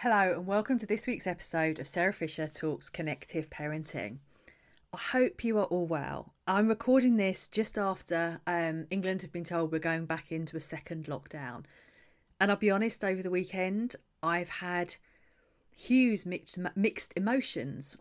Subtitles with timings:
[0.00, 4.18] Hello, and welcome to this week's episode of Sarah Fisher Talks Connective Parenting.
[4.92, 6.34] I hope you are all well.
[6.46, 10.60] I'm recording this just after um, England have been told we're going back into a
[10.60, 11.64] second lockdown.
[12.38, 14.94] And I'll be honest, over the weekend, I've had
[15.74, 17.96] huge mixed, mixed emotions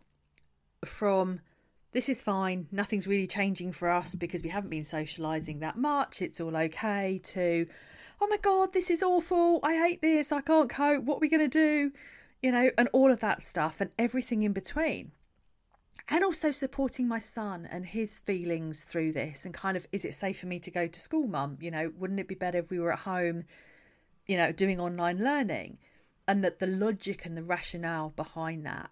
[0.83, 1.39] from
[1.93, 6.21] this is fine, nothing's really changing for us because we haven't been socialising that much,
[6.21, 7.65] it's all okay, to
[8.21, 11.29] oh my god, this is awful, I hate this, I can't cope, what are we
[11.29, 11.91] going to do?
[12.41, 15.11] You know, and all of that stuff and everything in between.
[16.07, 20.13] And also supporting my son and his feelings through this and kind of, is it
[20.13, 21.57] safe for me to go to school, mum?
[21.59, 23.43] You know, wouldn't it be better if we were at home,
[24.27, 25.79] you know, doing online learning?
[26.27, 28.91] And that the logic and the rationale behind that.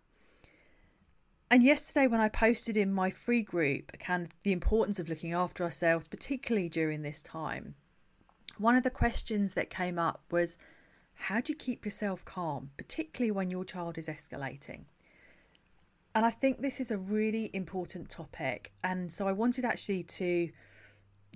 [1.51, 5.63] And yesterday, when I posted in my free group of the importance of looking after
[5.63, 7.75] ourselves, particularly during this time,
[8.57, 10.57] one of the questions that came up was
[11.15, 14.85] how do you keep yourself calm, particularly when your child is escalating?
[16.15, 18.71] And I think this is a really important topic.
[18.83, 20.49] And so I wanted actually to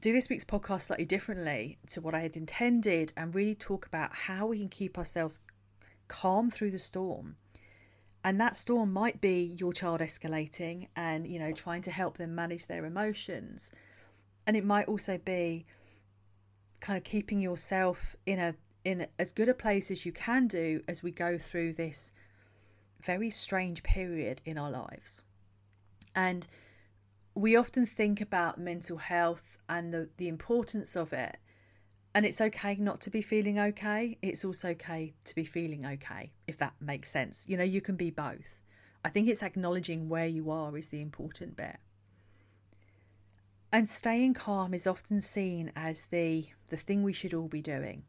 [0.02, 4.14] do this week's podcast slightly differently to what I had intended and really talk about
[4.14, 5.40] how we can keep ourselves
[6.08, 7.38] calm through the storm.
[8.24, 12.36] And that storm might be your child escalating and, you know, trying to help them
[12.36, 13.72] manage their emotions.
[14.46, 15.66] And it might also be
[16.80, 20.82] kind of keeping yourself in a in as good a place as you can do
[20.88, 22.14] as we go through this
[23.02, 25.24] very strange period in our lives.
[26.16, 26.48] And
[27.36, 31.38] we often think about mental health and the, the importance of it.
[32.16, 34.18] And it's okay not to be feeling okay.
[34.22, 37.46] It's also okay to be feeling okay, if that makes sense.
[37.48, 38.58] You know, you can be both.
[39.06, 41.78] I think it's acknowledging where you are is the important bit.
[43.72, 48.04] And staying calm is often seen as the the thing we should all be doing.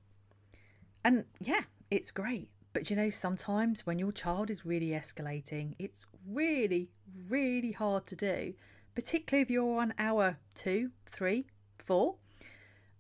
[1.05, 2.49] And yeah, it's great.
[2.73, 6.91] But you know, sometimes when your child is really escalating, it's really,
[7.29, 8.55] really hard to do,
[8.95, 11.47] particularly if you're on hour two, three,
[11.79, 12.17] four.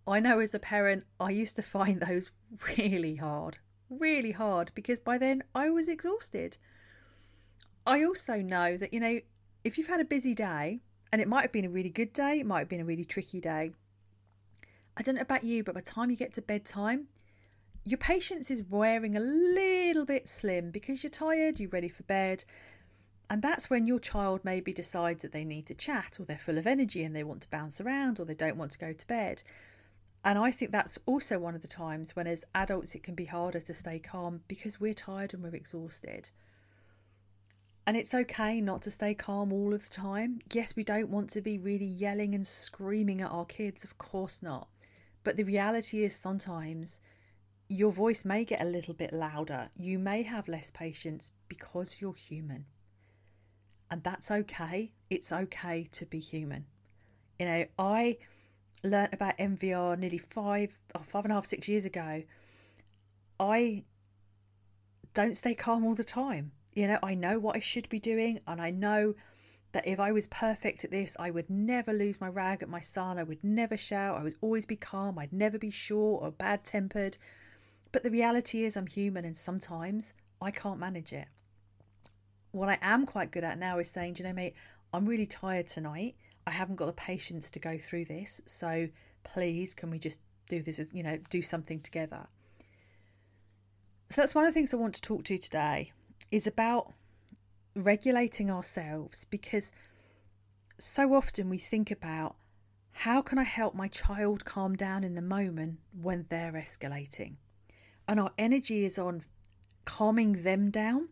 [0.06, 2.32] I know as a parent, I used to find those
[2.76, 3.58] really hard,
[3.90, 6.56] really hard, because by then I was exhausted.
[7.86, 9.20] I also know that, you know,
[9.64, 10.80] if you've had a busy day,
[11.12, 13.04] and it might have been a really good day, it might have been a really
[13.04, 13.72] tricky day.
[14.96, 17.08] I don't know about you, but by the time you get to bedtime,
[17.84, 22.44] your patience is wearing a little bit slim because you're tired, you're ready for bed.
[23.30, 26.58] And that's when your child maybe decides that they need to chat or they're full
[26.58, 29.06] of energy and they want to bounce around or they don't want to go to
[29.06, 29.42] bed.
[30.24, 33.26] And I think that's also one of the times when, as adults, it can be
[33.26, 36.30] harder to stay calm because we're tired and we're exhausted.
[37.88, 40.40] And it's okay not to stay calm all of the time.
[40.52, 44.42] Yes, we don't want to be really yelling and screaming at our kids, of course
[44.42, 44.68] not.
[45.24, 47.00] But the reality is sometimes
[47.70, 49.70] your voice may get a little bit louder.
[49.74, 52.66] You may have less patience because you're human.
[53.90, 54.92] And that's okay.
[55.08, 56.66] It's okay to be human.
[57.38, 58.18] You know, I
[58.84, 62.22] learnt about NVR nearly five, oh, five and a half, six years ago.
[63.40, 63.84] I
[65.14, 66.52] don't stay calm all the time.
[66.78, 69.16] You know, I know what I should be doing, and I know
[69.72, 72.78] that if I was perfect at this, I would never lose my rag at my
[72.78, 73.18] son.
[73.18, 74.16] I would never shout.
[74.16, 75.18] I would always be calm.
[75.18, 77.18] I'd never be short or bad tempered.
[77.90, 81.26] But the reality is, I'm human, and sometimes I can't manage it.
[82.52, 84.54] What I am quite good at now is saying, you know, mate,
[84.92, 86.14] I'm really tired tonight.
[86.46, 88.40] I haven't got the patience to go through this.
[88.46, 88.88] So
[89.24, 92.28] please, can we just do this, you know, do something together?
[94.10, 95.90] So that's one of the things I want to talk to you today
[96.30, 96.92] is about
[97.74, 99.72] regulating ourselves because
[100.78, 102.36] so often we think about
[102.92, 107.36] how can I help my child calm down in the moment when they're escalating?
[108.06, 109.24] And our energy is on
[109.84, 111.08] calming them down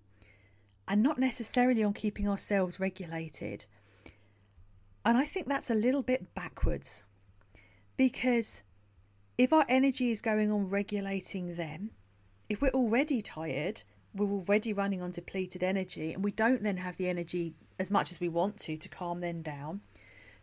[0.89, 3.67] and not necessarily on keeping ourselves regulated.
[5.05, 7.05] And I think that's a little bit backwards
[7.97, 8.63] because
[9.39, 11.91] if our energy is going on regulating them,
[12.49, 13.83] if we're already tired,
[14.17, 18.11] we're already running on depleted energy and we don't then have the energy as much
[18.11, 19.81] as we want to to calm them down.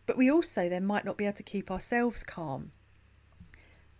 [0.05, 2.71] But we also then might not be able to keep ourselves calm.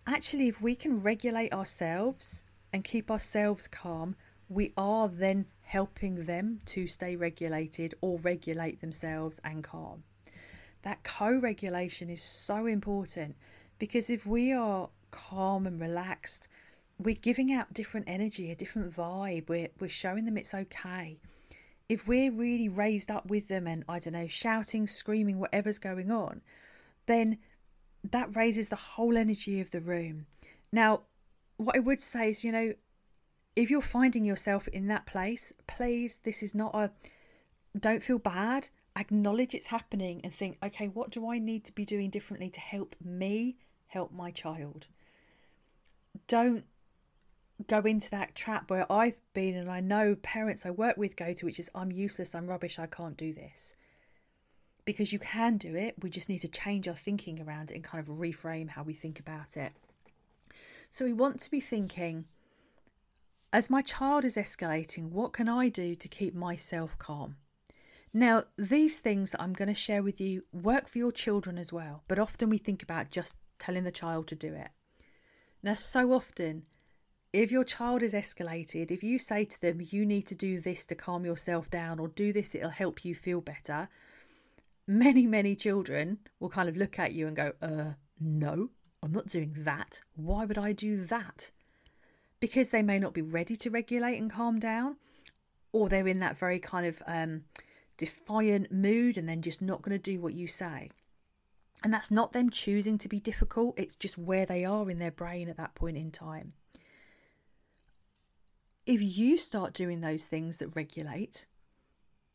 [0.06, 4.16] Actually if we can regulate ourselves and keep ourselves calm
[4.50, 10.04] we are then helping them to stay regulated or regulate themselves and calm.
[10.84, 13.36] That co-regulation is so important
[13.80, 16.50] because if we are calm and relaxed
[17.00, 19.50] we're giving out different energy, a different vibe.
[19.50, 21.20] We're we're showing them it's okay.
[21.90, 26.12] If we're really raised up with them and I don't know, shouting, screaming, whatever's going
[26.12, 26.42] on,
[27.06, 27.38] then
[28.12, 30.26] that raises the whole energy of the room.
[30.72, 31.02] Now,
[31.58, 32.74] what I would say is, you know,
[33.56, 36.92] if you're finding yourself in that place, please, this is not a,
[37.78, 38.70] don't feel bad.
[38.96, 42.60] Acknowledge it's happening and think, okay, what do I need to be doing differently to
[42.60, 43.58] help me
[43.88, 44.88] help my child?
[46.28, 46.66] Don't
[47.68, 51.34] go into that trap where I've been and I know parents I work with go
[51.34, 53.76] to, which is I'm useless, I'm rubbish, I can't do this.
[54.86, 57.84] Because you can do it, we just need to change our thinking around it and
[57.84, 59.72] kind of reframe how we think about it.
[60.90, 62.26] So we want to be thinking,
[63.52, 67.38] as my child is escalating, what can I do to keep myself calm?
[68.14, 71.74] Now, these things that I'm going to share with you work for your children as
[71.74, 74.70] well, but often we think about just telling the child to do it.
[75.64, 76.64] Now, so often
[77.34, 80.86] if your child is escalated, if you say to them, you need to do this
[80.86, 83.90] to calm yourself down, or do this, it'll help you feel better,
[84.86, 88.70] many, many children will kind of look at you and go, uh, no,
[89.02, 90.00] I'm not doing that.
[90.16, 91.50] Why would I do that?
[92.40, 94.98] Because they may not be ready to regulate and calm down,
[95.72, 97.46] or they're in that very kind of um,
[97.98, 100.92] defiant mood and then just not going to do what you say.
[101.84, 105.12] And that's not them choosing to be difficult, it's just where they are in their
[105.12, 106.54] brain at that point in time
[108.86, 111.46] if you start doing those things that regulate,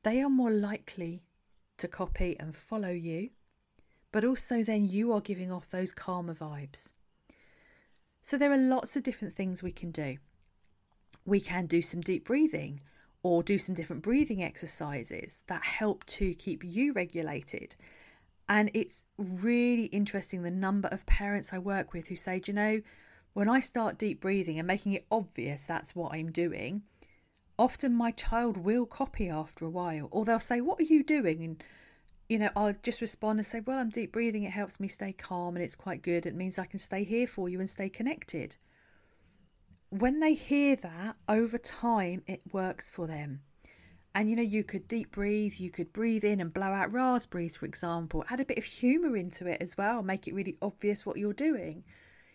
[0.03, 1.23] they are more likely
[1.77, 3.31] to copy and follow you,
[4.13, 6.93] but also then you are giving off those calmer vibes.
[8.23, 10.17] So there are lots of different things we can do.
[11.25, 12.81] We can do some deep breathing
[13.23, 17.77] or do some different breathing exercises that help to keep you regulated.
[18.49, 22.81] And it's really interesting the number of parents I work with who say, you know,
[23.39, 26.83] when I start deep breathing and making it obvious that's what I'm doing,
[27.57, 31.45] often my child will copy after a while, or they'll say, What are you doing?
[31.45, 31.65] And
[32.29, 34.43] you know, I'll just respond and say, Well, I'm deep breathing.
[34.43, 36.27] It helps me stay calm and it's quite good.
[36.27, 38.57] It means I can stay here for you and stay connected.
[39.91, 43.43] When they hear that over time, it works for them.
[44.17, 47.55] And you know, you could deep breathe, you could breathe in and blow out raspberries,
[47.55, 51.07] for example, add a bit of humour into it as well, make it really obvious
[51.07, 51.85] what you're doing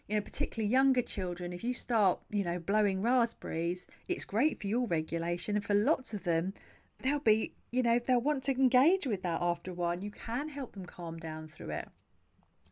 [0.07, 4.67] you know, particularly younger children, if you start, you know, blowing raspberries, it's great for
[4.67, 5.55] your regulation.
[5.55, 6.53] And for lots of them,
[7.01, 9.91] they'll be, you know, they'll want to engage with that after a while.
[9.91, 11.89] And you can help them calm down through it.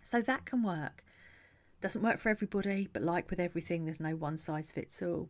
[0.02, 1.06] So that can work.
[1.82, 5.30] Doesn't work for everybody, but like with everything, there's no one size fits all.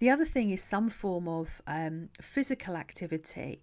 [0.00, 3.62] The other thing is some form of um, physical activity.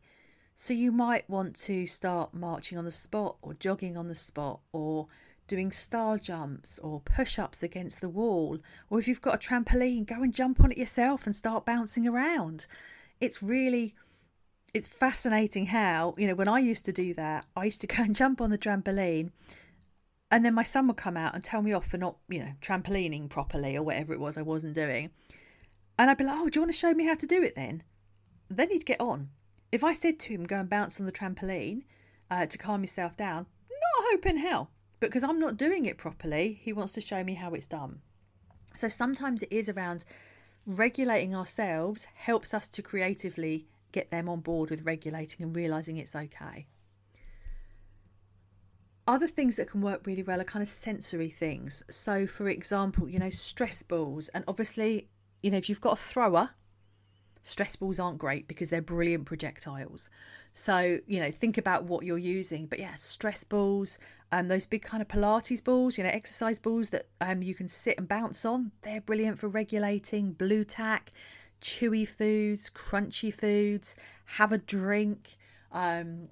[0.56, 4.62] So you might want to start marching on the spot or jogging on the spot
[4.72, 5.08] or
[5.48, 8.60] doing star jumps or push ups against the wall,
[8.90, 12.08] or if you've got a trampoline, go and jump on it yourself and start bouncing
[12.08, 12.68] around.
[13.20, 13.96] It's really
[14.74, 18.04] it's fascinating how, you know, when I used to do that, I used to go
[18.04, 19.32] and jump on the trampoline
[20.30, 22.52] and then my son would come out and tell me off for not, you know,
[22.62, 25.10] trampolining properly or whatever it was I wasn't doing.
[25.98, 27.56] And I'd be like, oh, do you want to show me how to do it
[27.56, 27.84] then?
[28.50, 29.30] Then he'd get on.
[29.72, 31.84] If I said to him, go and bounce on the trampoline
[32.30, 35.98] uh, to calm yourself down, not a hope in hell because I'm not doing it
[35.98, 38.02] properly, he wants to show me how it's done.
[38.76, 40.06] So sometimes it is around
[40.66, 46.16] regulating ourselves helps us to creatively get them on board with regulating and realizing it's
[46.16, 46.68] okay.
[49.08, 51.82] Other things that can work really well are kind of sensory things.
[51.90, 55.08] So, for example, you know, stress balls, and obviously,
[55.42, 56.50] you know, if you've got a thrower,
[57.42, 60.10] stress balls aren't great because they're brilliant projectiles.
[60.54, 62.66] So, you know, think about what you're using.
[62.66, 63.98] But yeah, stress balls,
[64.32, 67.68] um, those big kind of Pilates balls, you know, exercise balls that um, you can
[67.68, 70.34] sit and bounce on, they're brilliant for regulating.
[70.34, 71.14] Blu Tack,
[71.62, 75.38] chewy foods, crunchy foods, have a drink.
[75.72, 76.28] Um,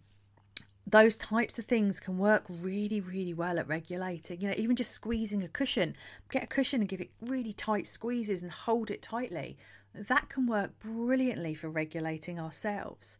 [0.87, 4.41] those types of things can work really, really well at regulating.
[4.41, 5.95] You know, even just squeezing a cushion,
[6.29, 9.57] get a cushion and give it really tight squeezes and hold it tightly.
[9.93, 13.17] That can work brilliantly for regulating ourselves.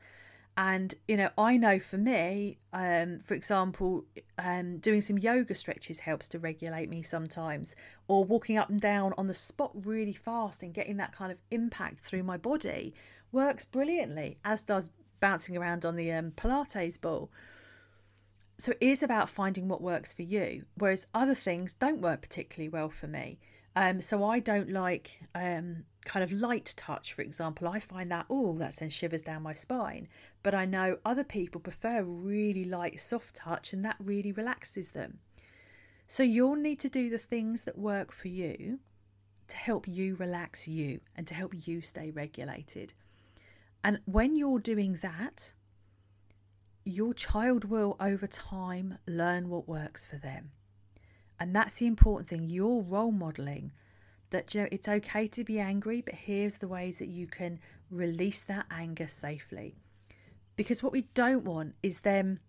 [0.58, 4.06] And you know, I know for me, um, for example,
[4.38, 7.76] um, doing some yoga stretches helps to regulate me sometimes,
[8.08, 11.40] or walking up and down on the spot really fast and getting that kind of
[11.52, 12.94] impact through my body
[13.34, 17.30] works brilliantly, as does bouncing around on the um, Pilates ball.
[18.58, 22.70] So it is about finding what works for you, whereas other things don't work particularly
[22.70, 23.40] well for me.
[23.76, 27.68] Um, so I don't like um, kind of light touch, for example.
[27.68, 30.08] I find that, oh, that sends shivers down my spine.
[30.44, 35.20] But I know other people prefer really light, soft touch, and that really relaxes them.
[36.08, 38.80] So you'll need to do the things that work for you
[39.48, 42.94] to help you relax you and to help you stay regulated.
[43.84, 45.54] And when you're doing that,
[46.86, 50.52] your child will over time learn what works for them.
[51.40, 52.50] And that's the important thing.
[52.50, 53.72] You're role modeling
[54.30, 57.60] that you know it's okay to be angry, but here's the ways that you can
[57.92, 59.76] release that anger safely.
[60.56, 62.40] Because what we don't want is them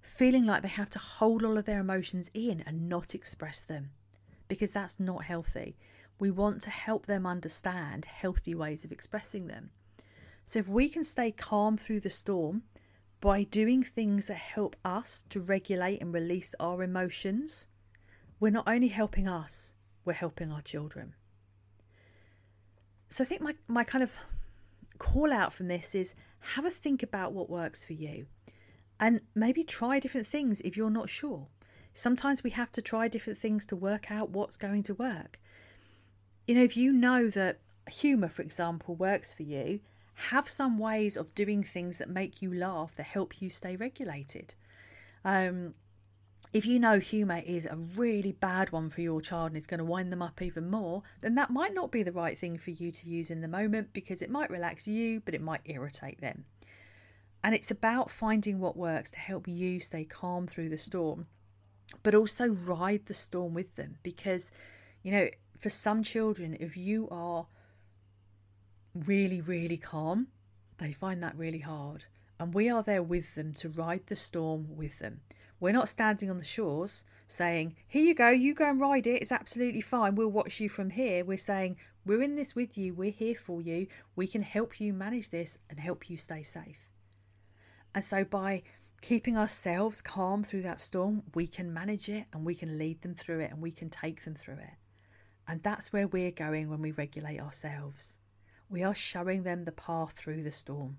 [0.00, 3.90] feeling like they have to hold all of their emotions in and not express them,
[4.48, 5.76] because that's not healthy.
[6.18, 9.70] We want to help them understand healthy ways of expressing them.
[10.44, 12.62] So if we can stay calm through the storm
[13.22, 17.68] by doing things that help us to regulate and release our emotions,
[18.40, 19.74] we're not only helping us,
[20.04, 21.14] we're helping our children.
[23.10, 24.12] So I think my, my kind of
[24.98, 28.26] call out from this is have a think about what works for you
[28.98, 31.46] and maybe try different things if you're not sure.
[31.94, 35.38] Sometimes we have to try different things to work out what's going to work.
[36.48, 39.78] You know, if you know that humour, for example, works for you,
[40.14, 44.54] have some ways of doing things that make you laugh that help you stay regulated.
[45.24, 45.74] Um,
[46.52, 49.78] if you know humour is a really bad one for your child and is going
[49.78, 52.70] to wind them up even more, then that might not be the right thing for
[52.70, 56.20] you to use in the moment because it might relax you, but it might irritate
[56.20, 56.44] them.
[57.42, 61.26] And it's about finding what works to help you stay calm through the storm,
[62.02, 64.52] but also ride the storm with them because,
[65.02, 65.28] you know,
[65.58, 67.46] for some children, if you are
[68.94, 70.28] really, really calm,
[70.78, 72.04] they find that really hard.
[72.38, 75.20] And we are there with them to ride the storm with them.
[75.60, 79.22] We're not standing on the shores saying, Here you go, you go and ride it,
[79.22, 81.24] it's absolutely fine, we'll watch you from here.
[81.24, 84.92] We're saying, We're in this with you, we're here for you, we can help you
[84.92, 86.88] manage this and help you stay safe.
[87.94, 88.62] And so, by
[89.02, 93.14] keeping ourselves calm through that storm, we can manage it and we can lead them
[93.14, 94.74] through it and we can take them through it.
[95.46, 98.18] And that's where we're going when we regulate ourselves.
[98.68, 100.98] We are showing them the path through the storm.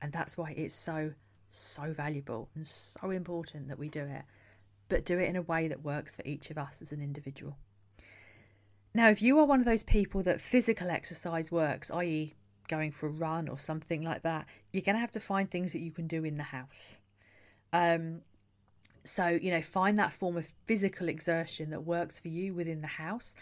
[0.00, 1.12] And that's why it's so,
[1.50, 4.22] so valuable and so important that we do it,
[4.88, 7.56] but do it in a way that works for each of us as an individual.
[8.94, 12.34] Now, if you are one of those people that physical exercise works, i.e.,
[12.68, 15.72] going for a run or something like that, you're going to have to find things
[15.72, 16.96] that you can do in the house.
[17.72, 18.22] Um,
[19.04, 22.86] so, you know, find that form of physical exertion that works for you within the
[22.86, 23.34] house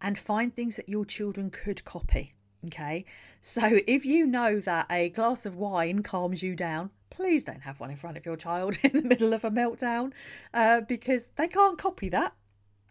[0.00, 2.33] and find things that your children could copy.
[2.66, 3.04] Okay,
[3.42, 7.78] so if you know that a glass of wine calms you down, please don't have
[7.78, 10.12] one in front of your child in the middle of a meltdown
[10.54, 12.32] uh, because they can't copy that.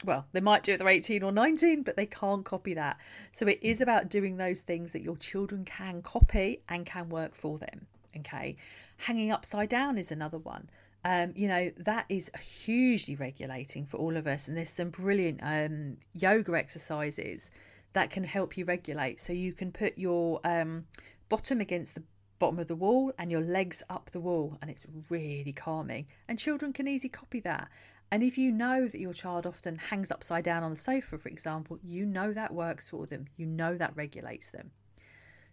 [0.05, 2.99] Well, they might do it they're 18 or 19, but they can't copy that.
[3.31, 7.33] So it is about doing those things that your children can copy and can work
[7.33, 7.87] for them.
[8.17, 8.57] Okay,
[8.97, 10.69] hanging upside down is another one.
[11.05, 14.47] Um, you know, that is hugely regulating for all of us.
[14.47, 17.49] And there's some brilliant um, yoga exercises
[17.93, 19.19] that can help you regulate.
[19.19, 20.85] So you can put your um,
[21.29, 22.03] bottom against the
[22.39, 26.07] bottom of the wall and your legs up the wall, and it's really calming.
[26.27, 27.69] And children can easily copy that.
[28.11, 31.29] And if you know that your child often hangs upside down on the sofa, for
[31.29, 34.71] example, you know that works for them, you know that regulates them.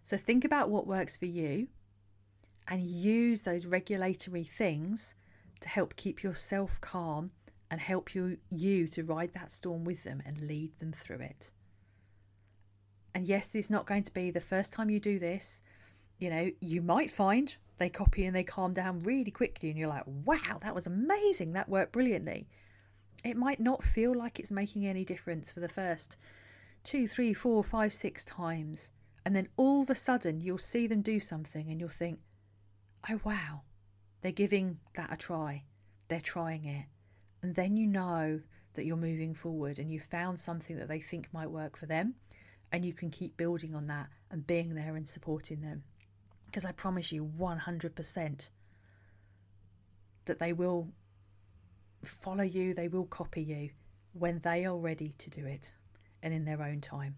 [0.03, 1.67] So think about what works for you
[2.67, 5.15] and use those regulatory things
[5.61, 7.31] to help keep yourself calm
[7.69, 11.51] and help you you to ride that storm with them and lead them through it.
[13.13, 15.61] And yes, it's not going to be the first time you do this.
[16.19, 19.89] You know, you might find they copy and they calm down really quickly, and you're
[19.89, 21.53] like, wow, that was amazing.
[21.53, 22.47] That worked brilliantly.
[23.23, 26.17] It might not feel like it's making any difference for the first
[26.83, 28.91] two, three, four, five, six times.
[29.25, 32.19] And then all of a sudden, you'll see them do something and you'll think,
[33.09, 33.61] oh, wow,
[34.21, 35.63] they're giving that a try.
[36.07, 36.85] They're trying it.
[37.41, 38.41] And then you know
[38.73, 42.15] that you're moving forward and you've found something that they think might work for them
[42.71, 45.83] and you can keep building on that and being there and supporting them.
[46.45, 48.49] Because I promise you 100%
[50.25, 50.87] that they will
[52.03, 53.69] follow you, they will copy you
[54.13, 55.71] when they are ready to do it
[56.23, 57.15] and in their own time.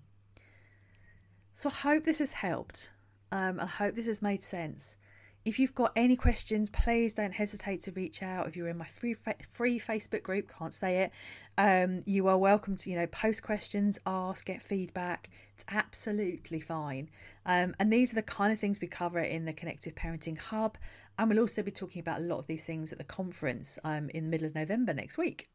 [1.54, 2.92] So I hope this has helped.
[3.32, 4.98] Um, I hope this has made sense.
[5.46, 8.48] If you've got any questions, please don't hesitate to reach out.
[8.48, 9.16] If you're in my free
[9.52, 11.12] free Facebook group, can't say it,
[11.58, 15.30] um, you are welcome to you know post questions, ask, get feedback.
[15.54, 17.10] It's absolutely fine.
[17.46, 20.78] Um, and these are the kind of things we cover in the Connective Parenting Hub,
[21.20, 24.10] and we'll also be talking about a lot of these things at the conference um,
[24.12, 25.50] in the middle of November next week.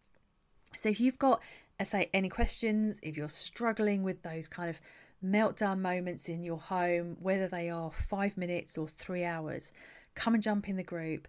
[0.76, 1.40] So if you've got,
[1.80, 4.80] I say, any questions, if you're struggling with those kind of
[5.24, 9.72] meltdown moments in your home, whether they are five minutes or three hours,
[10.14, 11.28] come and jump in the group.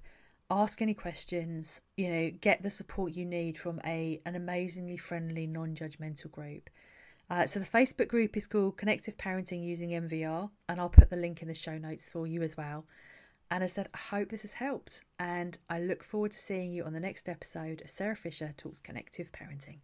[0.51, 5.45] Ask any questions, you know, get the support you need from a an amazingly friendly,
[5.45, 6.69] non-judgmental group.
[7.29, 11.15] Uh, so the Facebook group is called Connective Parenting Using NVR, and I'll put the
[11.15, 12.85] link in the show notes for you as well.
[13.51, 16.83] And I said, I hope this has helped, and I look forward to seeing you
[16.83, 17.83] on the next episode.
[17.85, 19.79] Sarah Fisher talks connective parenting.